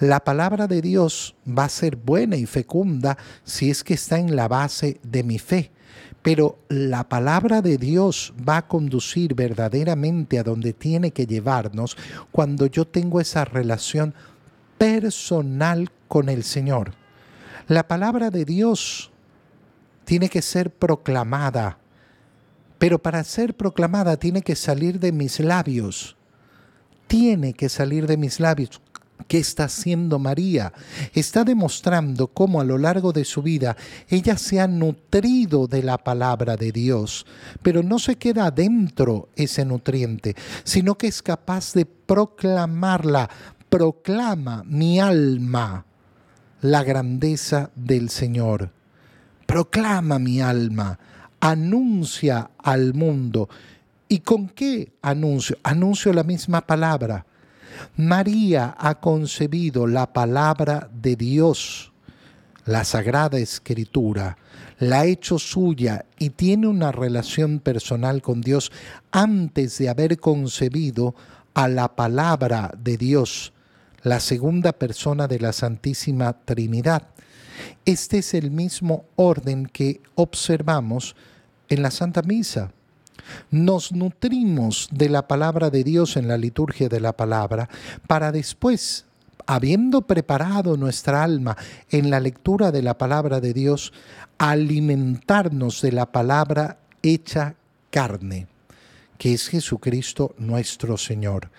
La 0.00 0.18
palabra 0.18 0.66
de 0.66 0.82
Dios 0.82 1.36
va 1.48 1.66
a 1.66 1.68
ser 1.68 1.94
buena 1.94 2.34
y 2.34 2.46
fecunda 2.46 3.16
si 3.44 3.70
es 3.70 3.84
que 3.84 3.94
está 3.94 4.18
en 4.18 4.34
la 4.34 4.48
base 4.48 4.98
de 5.04 5.22
mi 5.22 5.38
fe. 5.38 5.70
Pero 6.22 6.58
la 6.68 7.08
palabra 7.08 7.62
de 7.62 7.78
Dios 7.78 8.34
va 8.36 8.56
a 8.56 8.66
conducir 8.66 9.36
verdaderamente 9.36 10.40
a 10.40 10.42
donde 10.42 10.72
tiene 10.72 11.12
que 11.12 11.28
llevarnos 11.28 11.96
cuando 12.32 12.66
yo 12.66 12.88
tengo 12.88 13.20
esa 13.20 13.44
relación 13.44 14.14
personal 14.78 15.88
con 16.08 16.28
el 16.28 16.42
Señor. 16.42 16.94
La 17.68 17.86
palabra 17.86 18.30
de 18.30 18.44
Dios 18.44 19.10
tiene 20.04 20.30
que 20.30 20.40
ser 20.40 20.70
proclamada, 20.70 21.78
pero 22.78 22.98
para 22.98 23.22
ser 23.24 23.54
proclamada 23.54 24.16
tiene 24.16 24.40
que 24.40 24.56
salir 24.56 24.98
de 24.98 25.12
mis 25.12 25.38
labios. 25.38 26.16
Tiene 27.06 27.52
que 27.52 27.68
salir 27.68 28.06
de 28.06 28.16
mis 28.16 28.40
labios. 28.40 28.80
¿Qué 29.26 29.38
está 29.38 29.64
haciendo 29.64 30.18
María? 30.18 30.72
Está 31.12 31.44
demostrando 31.44 32.28
cómo 32.28 32.60
a 32.60 32.64
lo 32.64 32.78
largo 32.78 33.12
de 33.12 33.26
su 33.26 33.42
vida 33.42 33.76
ella 34.08 34.38
se 34.38 34.60
ha 34.60 34.66
nutrido 34.66 35.66
de 35.66 35.82
la 35.82 35.98
palabra 35.98 36.56
de 36.56 36.72
Dios, 36.72 37.26
pero 37.62 37.82
no 37.82 37.98
se 37.98 38.16
queda 38.16 38.50
dentro 38.50 39.28
ese 39.36 39.66
nutriente, 39.66 40.36
sino 40.64 40.96
que 40.96 41.08
es 41.08 41.20
capaz 41.20 41.74
de 41.74 41.84
proclamarla. 41.84 43.28
Proclama 43.68 44.62
mi 44.64 44.98
alma 44.98 45.84
la 46.60 46.82
grandeza 46.84 47.70
del 47.74 48.10
Señor. 48.10 48.70
Proclama 49.46 50.18
mi 50.18 50.40
alma, 50.40 50.98
anuncia 51.40 52.50
al 52.58 52.94
mundo. 52.94 53.48
¿Y 54.08 54.20
con 54.20 54.48
qué 54.48 54.92
anuncio? 55.02 55.56
Anuncio 55.62 56.12
la 56.12 56.22
misma 56.22 56.60
palabra 56.62 57.24
María 57.96 58.74
ha 58.78 58.96
concebido 58.96 59.86
la 59.86 60.12
palabra 60.12 60.88
de 60.92 61.16
Dios, 61.16 61.92
la 62.64 62.84
Sagrada 62.84 63.38
Escritura, 63.38 64.36
la 64.78 65.00
ha 65.00 65.04
hecho 65.06 65.38
suya 65.38 66.04
y 66.18 66.30
tiene 66.30 66.68
una 66.68 66.92
relación 66.92 67.60
personal 67.60 68.22
con 68.22 68.40
Dios 68.40 68.70
antes 69.10 69.78
de 69.78 69.88
haber 69.88 70.18
concebido 70.18 71.14
a 71.54 71.68
la 71.68 71.96
palabra 71.96 72.72
de 72.78 72.96
Dios, 72.96 73.52
la 74.02 74.20
segunda 74.20 74.72
persona 74.72 75.26
de 75.28 75.40
la 75.40 75.52
Santísima 75.52 76.32
Trinidad. 76.44 77.08
Este 77.84 78.18
es 78.18 78.34
el 78.34 78.50
mismo 78.50 79.04
orden 79.16 79.66
que 79.66 80.00
observamos 80.14 81.16
en 81.68 81.82
la 81.82 81.90
Santa 81.90 82.22
Misa 82.22 82.72
nos 83.50 83.92
nutrimos 83.92 84.88
de 84.90 85.08
la 85.08 85.26
palabra 85.26 85.70
de 85.70 85.84
Dios 85.84 86.16
en 86.16 86.28
la 86.28 86.36
liturgia 86.36 86.88
de 86.88 87.00
la 87.00 87.16
palabra 87.16 87.68
para 88.06 88.32
después, 88.32 89.04
habiendo 89.46 90.02
preparado 90.02 90.76
nuestra 90.76 91.22
alma 91.22 91.56
en 91.90 92.10
la 92.10 92.20
lectura 92.20 92.70
de 92.70 92.82
la 92.82 92.98
palabra 92.98 93.40
de 93.40 93.52
Dios, 93.52 93.92
alimentarnos 94.38 95.82
de 95.82 95.92
la 95.92 96.06
palabra 96.06 96.78
hecha 97.02 97.54
carne, 97.90 98.46
que 99.16 99.34
es 99.34 99.48
Jesucristo 99.48 100.34
nuestro 100.38 100.96
Señor. 100.96 101.50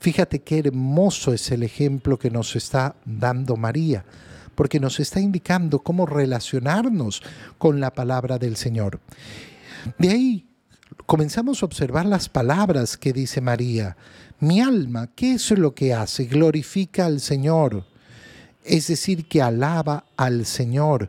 Fíjate 0.00 0.40
qué 0.40 0.60
hermoso 0.60 1.32
es 1.32 1.50
el 1.50 1.62
ejemplo 1.62 2.18
que 2.18 2.30
nos 2.30 2.54
está 2.56 2.94
dando 3.04 3.56
María. 3.56 4.04
porque 4.54 4.80
nos 4.80 4.98
está 4.98 5.20
indicando 5.20 5.78
cómo 5.78 6.04
relacionarnos 6.04 7.22
con 7.58 7.78
la 7.78 7.92
palabra 7.92 8.38
del 8.38 8.56
Señor. 8.56 8.98
De 9.98 10.10
ahí 10.10 10.48
comenzamos 11.06 11.62
a 11.62 11.66
observar 11.66 12.06
las 12.06 12.28
palabras 12.28 12.96
que 12.96 13.12
dice 13.12 13.40
María. 13.40 13.96
Mi 14.40 14.60
alma, 14.60 15.10
¿qué 15.14 15.34
es 15.34 15.50
lo 15.52 15.76
que 15.76 15.94
hace? 15.94 16.24
Glorifica 16.24 17.06
al 17.06 17.20
Señor, 17.20 17.84
es 18.64 18.88
decir, 18.88 19.28
que 19.28 19.42
alaba 19.42 20.06
al 20.16 20.44
Señor. 20.44 21.08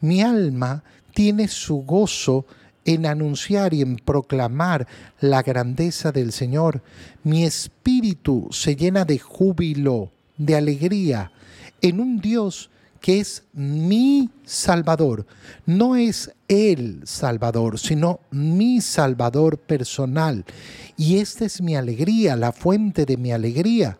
Mi 0.00 0.22
alma 0.22 0.82
tiene 1.14 1.46
su 1.46 1.76
gozo 1.84 2.46
en 2.84 3.06
anunciar 3.06 3.74
y 3.74 3.82
en 3.82 3.96
proclamar 3.96 4.86
la 5.20 5.42
grandeza 5.42 6.12
del 6.12 6.32
Señor. 6.32 6.82
Mi 7.24 7.44
espíritu 7.44 8.48
se 8.50 8.76
llena 8.76 9.04
de 9.04 9.18
júbilo, 9.18 10.12
de 10.36 10.56
alegría, 10.56 11.32
en 11.80 12.00
un 12.00 12.20
Dios 12.20 12.70
que 13.00 13.20
es 13.20 13.44
mi 13.52 14.30
Salvador. 14.44 15.26
No 15.66 15.96
es 15.96 16.32
el 16.48 17.02
Salvador, 17.04 17.78
sino 17.78 18.20
mi 18.30 18.80
Salvador 18.80 19.58
personal. 19.58 20.44
Y 20.96 21.18
esta 21.18 21.44
es 21.44 21.60
mi 21.60 21.76
alegría, 21.76 22.36
la 22.36 22.52
fuente 22.52 23.06
de 23.06 23.16
mi 23.16 23.32
alegría. 23.32 23.98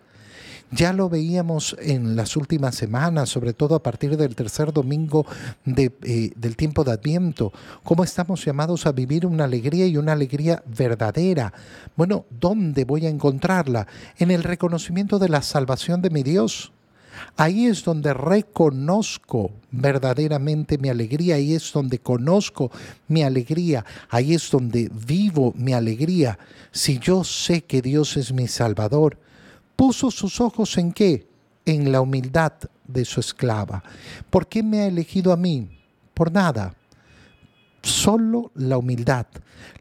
Ya 0.70 0.92
lo 0.92 1.08
veíamos 1.08 1.76
en 1.80 2.14
las 2.14 2.36
últimas 2.36 2.74
semanas, 2.74 3.30
sobre 3.30 3.54
todo 3.54 3.74
a 3.74 3.82
partir 3.82 4.16
del 4.18 4.34
tercer 4.34 4.72
domingo 4.72 5.24
eh, 5.64 6.32
del 6.36 6.56
tiempo 6.56 6.84
de 6.84 6.92
Adviento, 6.92 7.52
cómo 7.84 8.04
estamos 8.04 8.44
llamados 8.44 8.84
a 8.84 8.92
vivir 8.92 9.24
una 9.24 9.44
alegría 9.44 9.86
y 9.86 9.96
una 9.96 10.12
alegría 10.12 10.62
verdadera. 10.66 11.54
Bueno, 11.96 12.26
¿dónde 12.30 12.84
voy 12.84 13.06
a 13.06 13.08
encontrarla? 13.08 13.86
En 14.18 14.30
el 14.30 14.42
reconocimiento 14.42 15.18
de 15.18 15.30
la 15.30 15.40
salvación 15.40 16.02
de 16.02 16.10
mi 16.10 16.22
Dios. 16.22 16.72
Ahí 17.36 17.66
es 17.66 17.82
donde 17.82 18.14
reconozco 18.14 19.50
verdaderamente 19.70 20.78
mi 20.78 20.88
alegría, 20.88 21.36
ahí 21.36 21.54
es 21.54 21.72
donde 21.72 21.98
conozco 21.98 22.70
mi 23.08 23.22
alegría, 23.22 23.84
ahí 24.08 24.34
es 24.34 24.50
donde 24.50 24.90
vivo 25.06 25.52
mi 25.56 25.72
alegría. 25.72 26.38
Si 26.70 26.98
yo 26.98 27.24
sé 27.24 27.62
que 27.62 27.82
Dios 27.82 28.16
es 28.16 28.32
mi 28.32 28.46
Salvador, 28.46 29.18
puso 29.78 30.10
sus 30.10 30.40
ojos 30.40 30.76
en 30.76 30.92
qué? 30.92 31.28
En 31.64 31.92
la 31.92 32.00
humildad 32.00 32.52
de 32.88 33.04
su 33.04 33.20
esclava. 33.20 33.84
¿Por 34.28 34.48
qué 34.48 34.60
me 34.60 34.80
ha 34.80 34.86
elegido 34.86 35.32
a 35.32 35.36
mí? 35.36 35.70
Por 36.14 36.32
nada. 36.32 36.74
Solo 37.80 38.50
la 38.56 38.76
humildad. 38.76 39.26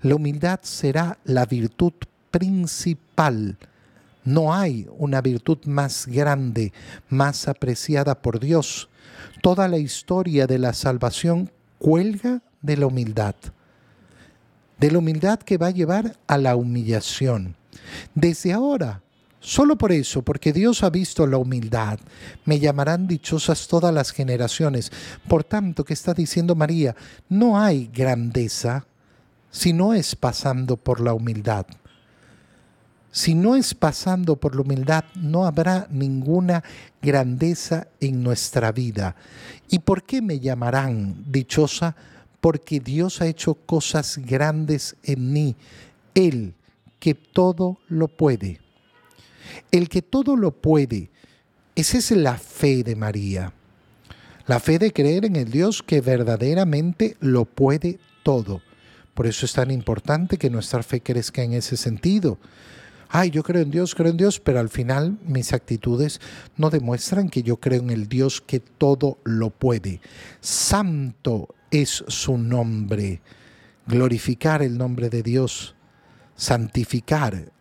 La 0.04 0.14
humildad 0.14 0.60
será 0.62 1.18
la 1.24 1.48
virtud 1.48 1.94
principal. 2.30 3.58
No 4.24 4.54
hay 4.54 4.88
una 5.00 5.20
virtud 5.20 5.66
más 5.66 6.06
grande, 6.06 6.74
más 7.10 7.48
apreciada 7.48 8.22
por 8.22 8.40
Dios. 8.40 8.90
Toda 9.42 9.68
la 9.68 9.80
historia 9.80 10.46
de 10.46 10.60
la 10.60 10.74
salvación 10.74 11.52
cuelga 11.80 12.44
de 12.62 12.78
la 12.78 12.86
humildad. 12.86 13.34
De 14.80 14.92
la 14.92 15.00
humildad 15.00 15.40
que 15.40 15.58
va 15.58 15.68
a 15.68 15.72
llevar 15.72 16.20
a 16.28 16.38
la 16.38 16.56
humillación. 16.56 17.56
Desde 18.14 18.54
ahora 18.54 19.02
Solo 19.40 19.78
por 19.78 19.92
eso, 19.92 20.24
porque 20.24 20.52
Dios 20.52 20.84
ha 20.84 20.90
visto 20.90 21.28
la 21.28 21.38
humildad, 21.38 22.00
me 22.46 22.60
llamarán 22.60 23.08
dichosas 23.08 23.68
todas 23.68 23.94
las 23.94 24.12
generaciones. 24.12 24.92
Por 25.28 25.44
tanto, 25.44 25.86
¿qué 25.86 25.94
está 25.94 26.14
diciendo 26.14 26.56
María? 26.56 26.96
No 27.30 27.60
hay 27.60 27.90
grandeza 27.94 28.86
si 29.52 29.74
no 29.74 29.94
es 29.94 30.16
pasando 30.16 30.76
por 30.76 31.00
la 31.00 31.14
humildad. 31.14 31.66
Si 33.12 33.34
no 33.34 33.56
es 33.56 33.74
pasando 33.74 34.36
por 34.36 34.56
la 34.56 34.62
humildad, 34.62 35.06
no 35.16 35.46
habrá 35.46 35.88
ninguna 35.90 36.64
grandeza 37.02 37.88
en 38.00 38.22
nuestra 38.22 38.72
vida. 38.72 39.16
¿Y 39.70 39.80
por 39.80 40.04
qué 40.04 40.22
me 40.22 40.40
llamarán 40.40 41.24
dichosa? 41.28 41.96
Porque 42.42 42.80
Dios 42.80 43.22
ha 43.22 43.28
hecho 43.28 43.56
cosas 43.56 44.20
grandes 44.20 44.96
en 45.04 45.34
mí. 45.34 45.56
Él, 46.14 46.54
que 47.00 47.16
todo 47.16 47.80
lo 47.88 48.08
puede. 48.08 48.67
El 49.72 49.90
que 49.90 50.02
todo 50.02 50.36
lo 50.36 50.52
puede, 50.52 51.10
esa 51.76 51.98
es 51.98 52.12
la 52.12 52.38
fe 52.38 52.84
de 52.84 52.96
María. 52.96 53.54
La 54.48 54.60
fe 54.60 54.80
de 54.80 54.94
creer 54.94 55.26
en 55.26 55.36
el 55.36 55.52
Dios 55.52 55.84
que 55.84 56.02
verdaderamente 56.02 57.18
lo 57.20 57.46
puede 57.46 58.00
todo. 58.24 58.62
Por 59.14 59.28
eso 59.28 59.46
es 59.46 59.54
tan 59.54 59.72
importante 59.72 60.38
que 60.38 60.50
nuestra 60.50 60.84
fe 60.84 61.02
crezca 61.02 61.44
en 61.44 61.54
ese 61.54 61.76
sentido. 61.76 62.38
Ay, 63.10 63.30
yo 63.30 63.44
creo 63.44 63.62
en 63.62 63.72
Dios, 63.72 63.96
creo 63.96 64.12
en 64.12 64.18
Dios, 64.18 64.40
pero 64.40 64.60
al 64.60 64.70
final 64.70 65.18
mis 65.26 65.54
actitudes 65.54 66.20
no 66.56 66.70
demuestran 66.70 67.30
que 67.30 67.44
yo 67.44 67.58
creo 67.58 67.82
en 67.82 67.90
el 67.90 68.08
Dios 68.08 68.42
que 68.42 68.60
todo 68.60 69.18
lo 69.24 69.50
puede. 69.50 70.02
Santo 70.42 71.56
es 71.72 72.04
su 72.08 72.38
nombre. 72.38 73.22
Glorificar 73.86 74.62
el 74.62 74.78
nombre 74.78 75.10
de 75.10 75.24
Dios, 75.24 75.76
santificar 76.36 77.52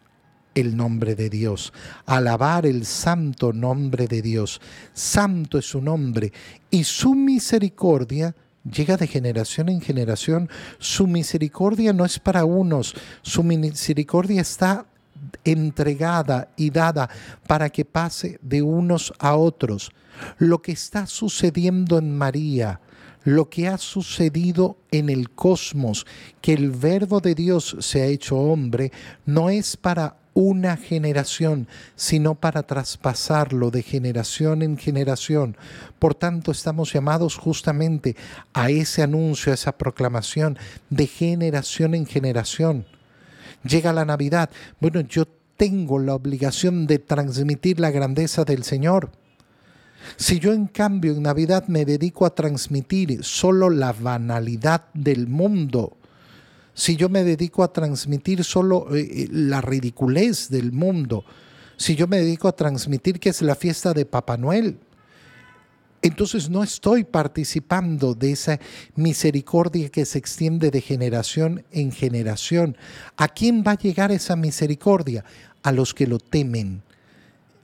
el 0.57 0.77
nombre 0.77 1.14
de 1.14 1.31
Dios, 1.31 1.73
alabar 2.07 2.66
el 2.66 2.87
santo 2.87 3.53
nombre 3.53 4.09
de 4.09 4.23
Dios. 4.23 4.61
Santo 4.95 5.59
es 5.59 5.66
su 5.66 5.81
nombre 5.81 6.33
y 6.71 6.83
su 6.83 7.14
misericordia 7.14 8.35
llega 8.64 8.97
de 8.97 9.07
generación 9.07 9.69
en 9.69 9.81
generación. 9.81 10.49
Su 10.79 11.07
misericordia 11.07 11.92
no 11.92 12.05
es 12.05 12.19
para 12.19 12.45
unos, 12.45 12.95
su 13.23 13.45
misericordia 13.45 14.40
está 14.40 14.87
entregada 15.45 16.49
y 16.57 16.71
dada 16.71 17.09
para 17.47 17.69
que 17.69 17.85
pase 17.85 18.38
de 18.42 18.62
unos 18.62 19.12
a 19.19 19.37
otros. 19.37 19.92
Lo 20.38 20.62
que 20.62 20.73
está 20.73 21.07
sucediendo 21.07 21.99
en 21.99 22.16
María, 22.16 22.81
lo 23.25 23.51
que 23.51 23.69
ha 23.69 23.77
sucedido 23.77 24.79
en 24.90 25.11
el 25.11 25.31
cosmos, 25.31 26.07
que 26.40 26.55
el 26.55 26.71
verbo 26.71 27.21
de 27.21 27.35
Dios 27.35 27.77
se 27.81 28.01
ha 28.01 28.07
hecho 28.07 28.38
hombre, 28.38 28.90
no 29.27 29.51
es 29.51 29.77
para 29.77 30.16
una 30.37 30.77
generación, 30.77 31.66
sino 31.94 32.35
para 32.35 32.64
traspasarlo 32.64 33.70
de 33.70 33.83
generación 33.83 34.61
en 34.61 34.77
generación. 34.77 35.57
Por 35.99 36.14
tanto, 36.14 36.51
estamos 36.51 36.92
llamados 36.92 37.37
justamente 37.37 38.16
a 38.53 38.68
ese 38.68 39.03
anuncio, 39.03 39.51
a 39.51 39.55
esa 39.55 39.79
proclamación 39.79 40.59
de 40.90 41.07
generación 41.07 41.94
en 41.94 42.05
generación. 42.05 42.85
Llega 43.64 43.94
la 43.94 44.05
Navidad. 44.05 44.51
Bueno, 44.79 45.01
yo 45.01 45.25
tengo 45.57 45.99
la 45.99 46.14
obligación 46.14 46.87
de 46.87 46.99
transmitir 46.99 47.81
la 47.81 47.90
grandeza 47.90 48.44
del 48.44 48.62
Señor. 48.62 49.12
Si 50.18 50.38
yo 50.38 50.53
en 50.53 50.66
cambio 50.66 51.12
en 51.12 51.22
Navidad 51.22 51.66
me 51.66 51.87
dedico 51.87 52.27
a 52.27 52.35
transmitir 52.35 53.25
solo 53.25 53.70
la 53.70 53.94
banalidad 53.94 54.85
del 54.92 55.29
mundo, 55.29 55.96
si 56.77 56.95
yo 56.95 57.09
me 57.09 57.25
dedico 57.25 57.65
a 57.65 57.73
transmitir 57.73 58.45
solo 58.45 58.95
eh, 58.95 59.01
eh, 59.01 59.29
la 59.33 59.62
ridiculez 59.62 60.51
del 60.51 60.73
mundo, 60.73 61.25
si 61.79 61.97
yo 61.97 62.07
me 62.07 62.19
dedico 62.19 62.49
a 62.49 62.55
transmitir 62.55 63.19
que 63.19 63.31
es 63.31 63.41
la 63.41 63.55
fiesta 63.55 63.95
de 63.95 64.05
Papá 64.05 64.37
Noel, 64.37 64.79
entonces 66.03 66.51
no 66.51 66.62
estoy 66.62 67.05
participando 67.05 68.15
de 68.15 68.33
esa 68.33 68.61
misericordia 68.95 69.89
que 69.89 70.05
se 70.05 70.19
extiende 70.19 70.71
de 70.71 70.83
generación 70.83 71.65
en 71.73 71.93
generación. 71.93 72.77
¿A 73.17 73.29
quién 73.29 73.65
va 73.67 73.73
a 73.73 73.79
llegar 73.79 74.12
esa 74.12 74.37
misericordia? 74.37 75.25
A 75.62 75.73
los 75.73 75.95
que 75.95 76.07
lo 76.07 76.19
temen. 76.19 76.83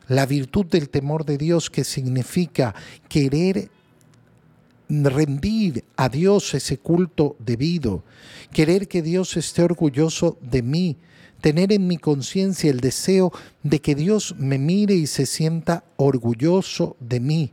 La 0.08 0.24
virtud 0.24 0.64
del 0.64 0.88
temor 0.88 1.26
de 1.26 1.36
Dios 1.36 1.68
que 1.68 1.84
significa 1.84 2.74
querer 3.10 3.68
rendir 4.92 5.84
a 5.96 6.08
Dios 6.08 6.52
ese 6.54 6.78
culto 6.78 7.36
debido, 7.38 8.04
querer 8.52 8.88
que 8.88 9.00
Dios 9.00 9.36
esté 9.36 9.62
orgulloso 9.62 10.36
de 10.42 10.62
mí, 10.62 10.98
tener 11.40 11.72
en 11.72 11.86
mi 11.86 11.96
conciencia 11.96 12.70
el 12.70 12.80
deseo 12.80 13.32
de 13.62 13.80
que 13.80 13.94
Dios 13.94 14.34
me 14.38 14.58
mire 14.58 14.94
y 14.94 15.06
se 15.06 15.26
sienta 15.26 15.84
orgulloso 15.96 16.96
de 17.00 17.20
mí. 17.20 17.52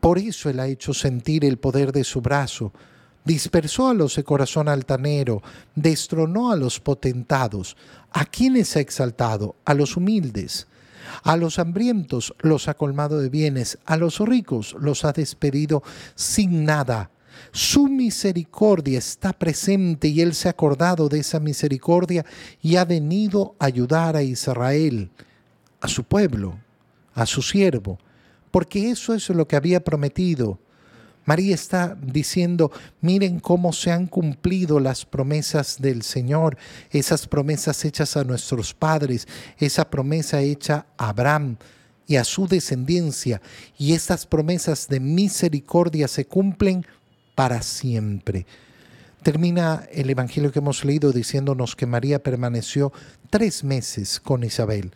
Por 0.00 0.18
eso 0.18 0.50
Él 0.50 0.60
ha 0.60 0.66
hecho 0.66 0.92
sentir 0.92 1.44
el 1.44 1.58
poder 1.58 1.92
de 1.92 2.04
su 2.04 2.20
brazo, 2.20 2.72
dispersó 3.24 3.88
a 3.88 3.94
los 3.94 4.16
de 4.16 4.24
corazón 4.24 4.68
altanero, 4.68 5.42
destronó 5.74 6.50
a 6.50 6.56
los 6.56 6.80
potentados. 6.80 7.76
¿A 8.10 8.24
quiénes 8.24 8.76
ha 8.76 8.80
exaltado? 8.80 9.56
A 9.64 9.74
los 9.74 9.96
humildes. 9.96 10.66
A 11.22 11.36
los 11.36 11.58
hambrientos 11.58 12.34
los 12.40 12.68
ha 12.68 12.74
colmado 12.74 13.18
de 13.18 13.28
bienes, 13.28 13.78
a 13.84 13.96
los 13.96 14.18
ricos 14.20 14.76
los 14.80 15.04
ha 15.04 15.12
despedido 15.12 15.82
sin 16.14 16.64
nada. 16.64 17.10
Su 17.52 17.88
misericordia 17.88 18.98
está 18.98 19.32
presente 19.32 20.08
y 20.08 20.20
Él 20.20 20.34
se 20.34 20.48
ha 20.48 20.52
acordado 20.52 21.08
de 21.08 21.20
esa 21.20 21.40
misericordia 21.40 22.24
y 22.62 22.76
ha 22.76 22.84
venido 22.84 23.54
a 23.58 23.66
ayudar 23.66 24.16
a 24.16 24.22
Israel, 24.22 25.10
a 25.80 25.88
su 25.88 26.04
pueblo, 26.04 26.58
a 27.14 27.26
su 27.26 27.42
siervo, 27.42 27.98
porque 28.50 28.90
eso 28.90 29.14
es 29.14 29.28
lo 29.30 29.46
que 29.46 29.56
había 29.56 29.84
prometido. 29.84 30.58
María 31.26 31.54
está 31.54 31.98
diciendo, 32.00 32.70
miren 33.00 33.40
cómo 33.40 33.72
se 33.72 33.90
han 33.90 34.06
cumplido 34.06 34.80
las 34.80 35.04
promesas 35.04 35.76
del 35.80 36.02
Señor, 36.02 36.56
esas 36.90 37.26
promesas 37.26 37.84
hechas 37.84 38.16
a 38.16 38.24
nuestros 38.24 38.72
padres, 38.72 39.26
esa 39.58 39.90
promesa 39.90 40.40
hecha 40.40 40.86
a 40.96 41.10
Abraham 41.10 41.56
y 42.06 42.16
a 42.16 42.24
su 42.24 42.46
descendencia, 42.46 43.42
y 43.76 43.92
estas 43.92 44.24
promesas 44.24 44.86
de 44.88 45.00
misericordia 45.00 46.06
se 46.06 46.26
cumplen 46.26 46.86
para 47.34 47.60
siempre. 47.60 48.46
Termina 49.24 49.88
el 49.92 50.08
Evangelio 50.08 50.52
que 50.52 50.60
hemos 50.60 50.84
leído 50.84 51.10
diciéndonos 51.10 51.74
que 51.74 51.86
María 51.86 52.22
permaneció 52.22 52.92
tres 53.30 53.64
meses 53.64 54.20
con 54.20 54.44
Isabel. 54.44 54.92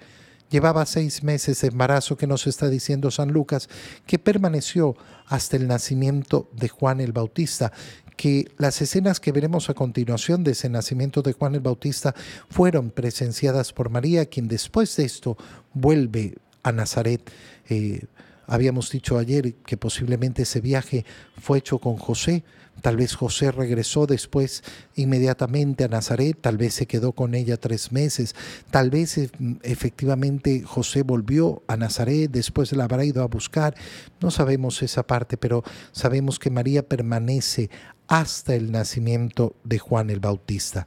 Llevaba 0.50 0.84
seis 0.84 1.22
meses 1.22 1.60
de 1.60 1.68
embarazo 1.68 2.16
que 2.16 2.26
nos 2.26 2.46
está 2.46 2.68
diciendo 2.68 3.10
San 3.10 3.30
Lucas, 3.30 3.68
que 4.06 4.18
permaneció 4.18 4.96
hasta 5.26 5.56
el 5.56 5.68
nacimiento 5.68 6.48
de 6.52 6.68
Juan 6.68 7.00
el 7.00 7.12
Bautista, 7.12 7.72
que 8.16 8.50
las 8.58 8.82
escenas 8.82 9.20
que 9.20 9.32
veremos 9.32 9.70
a 9.70 9.74
continuación 9.74 10.44
de 10.44 10.50
ese 10.50 10.68
nacimiento 10.68 11.22
de 11.22 11.32
Juan 11.32 11.54
el 11.54 11.60
Bautista 11.60 12.14
fueron 12.50 12.90
presenciadas 12.90 13.72
por 13.72 13.90
María, 13.90 14.26
quien 14.26 14.48
después 14.48 14.94
de 14.96 15.04
esto 15.04 15.38
vuelve 15.72 16.36
a 16.62 16.72
Nazaret. 16.72 17.30
Eh, 17.68 18.02
habíamos 18.46 18.90
dicho 18.90 19.18
ayer 19.18 19.54
que 19.64 19.76
posiblemente 19.76 20.42
ese 20.42 20.60
viaje 20.60 21.06
fue 21.40 21.58
hecho 21.58 21.78
con 21.78 21.96
José. 21.96 22.42
Tal 22.80 22.96
vez 22.96 23.14
José 23.14 23.52
regresó 23.52 24.06
después 24.06 24.62
inmediatamente 24.94 25.84
a 25.84 25.88
Nazaret, 25.88 26.36
tal 26.40 26.56
vez 26.56 26.74
se 26.74 26.86
quedó 26.86 27.12
con 27.12 27.34
ella 27.34 27.56
tres 27.56 27.92
meses, 27.92 28.34
tal 28.70 28.90
vez 28.90 29.18
eh, 29.18 29.30
efectivamente 29.62 30.62
José 30.64 31.02
volvió 31.02 31.62
a 31.66 31.76
Nazaret, 31.76 32.30
después 32.30 32.72
la 32.72 32.84
habrá 32.84 33.04
ido 33.04 33.22
a 33.22 33.26
buscar. 33.26 33.74
No 34.20 34.30
sabemos 34.30 34.82
esa 34.82 35.06
parte, 35.06 35.36
pero 35.36 35.62
sabemos 35.92 36.38
que 36.38 36.50
María 36.50 36.86
permanece 36.86 37.70
hasta 38.08 38.54
el 38.54 38.72
nacimiento 38.72 39.54
de 39.64 39.78
Juan 39.78 40.10
el 40.10 40.20
Bautista. 40.20 40.86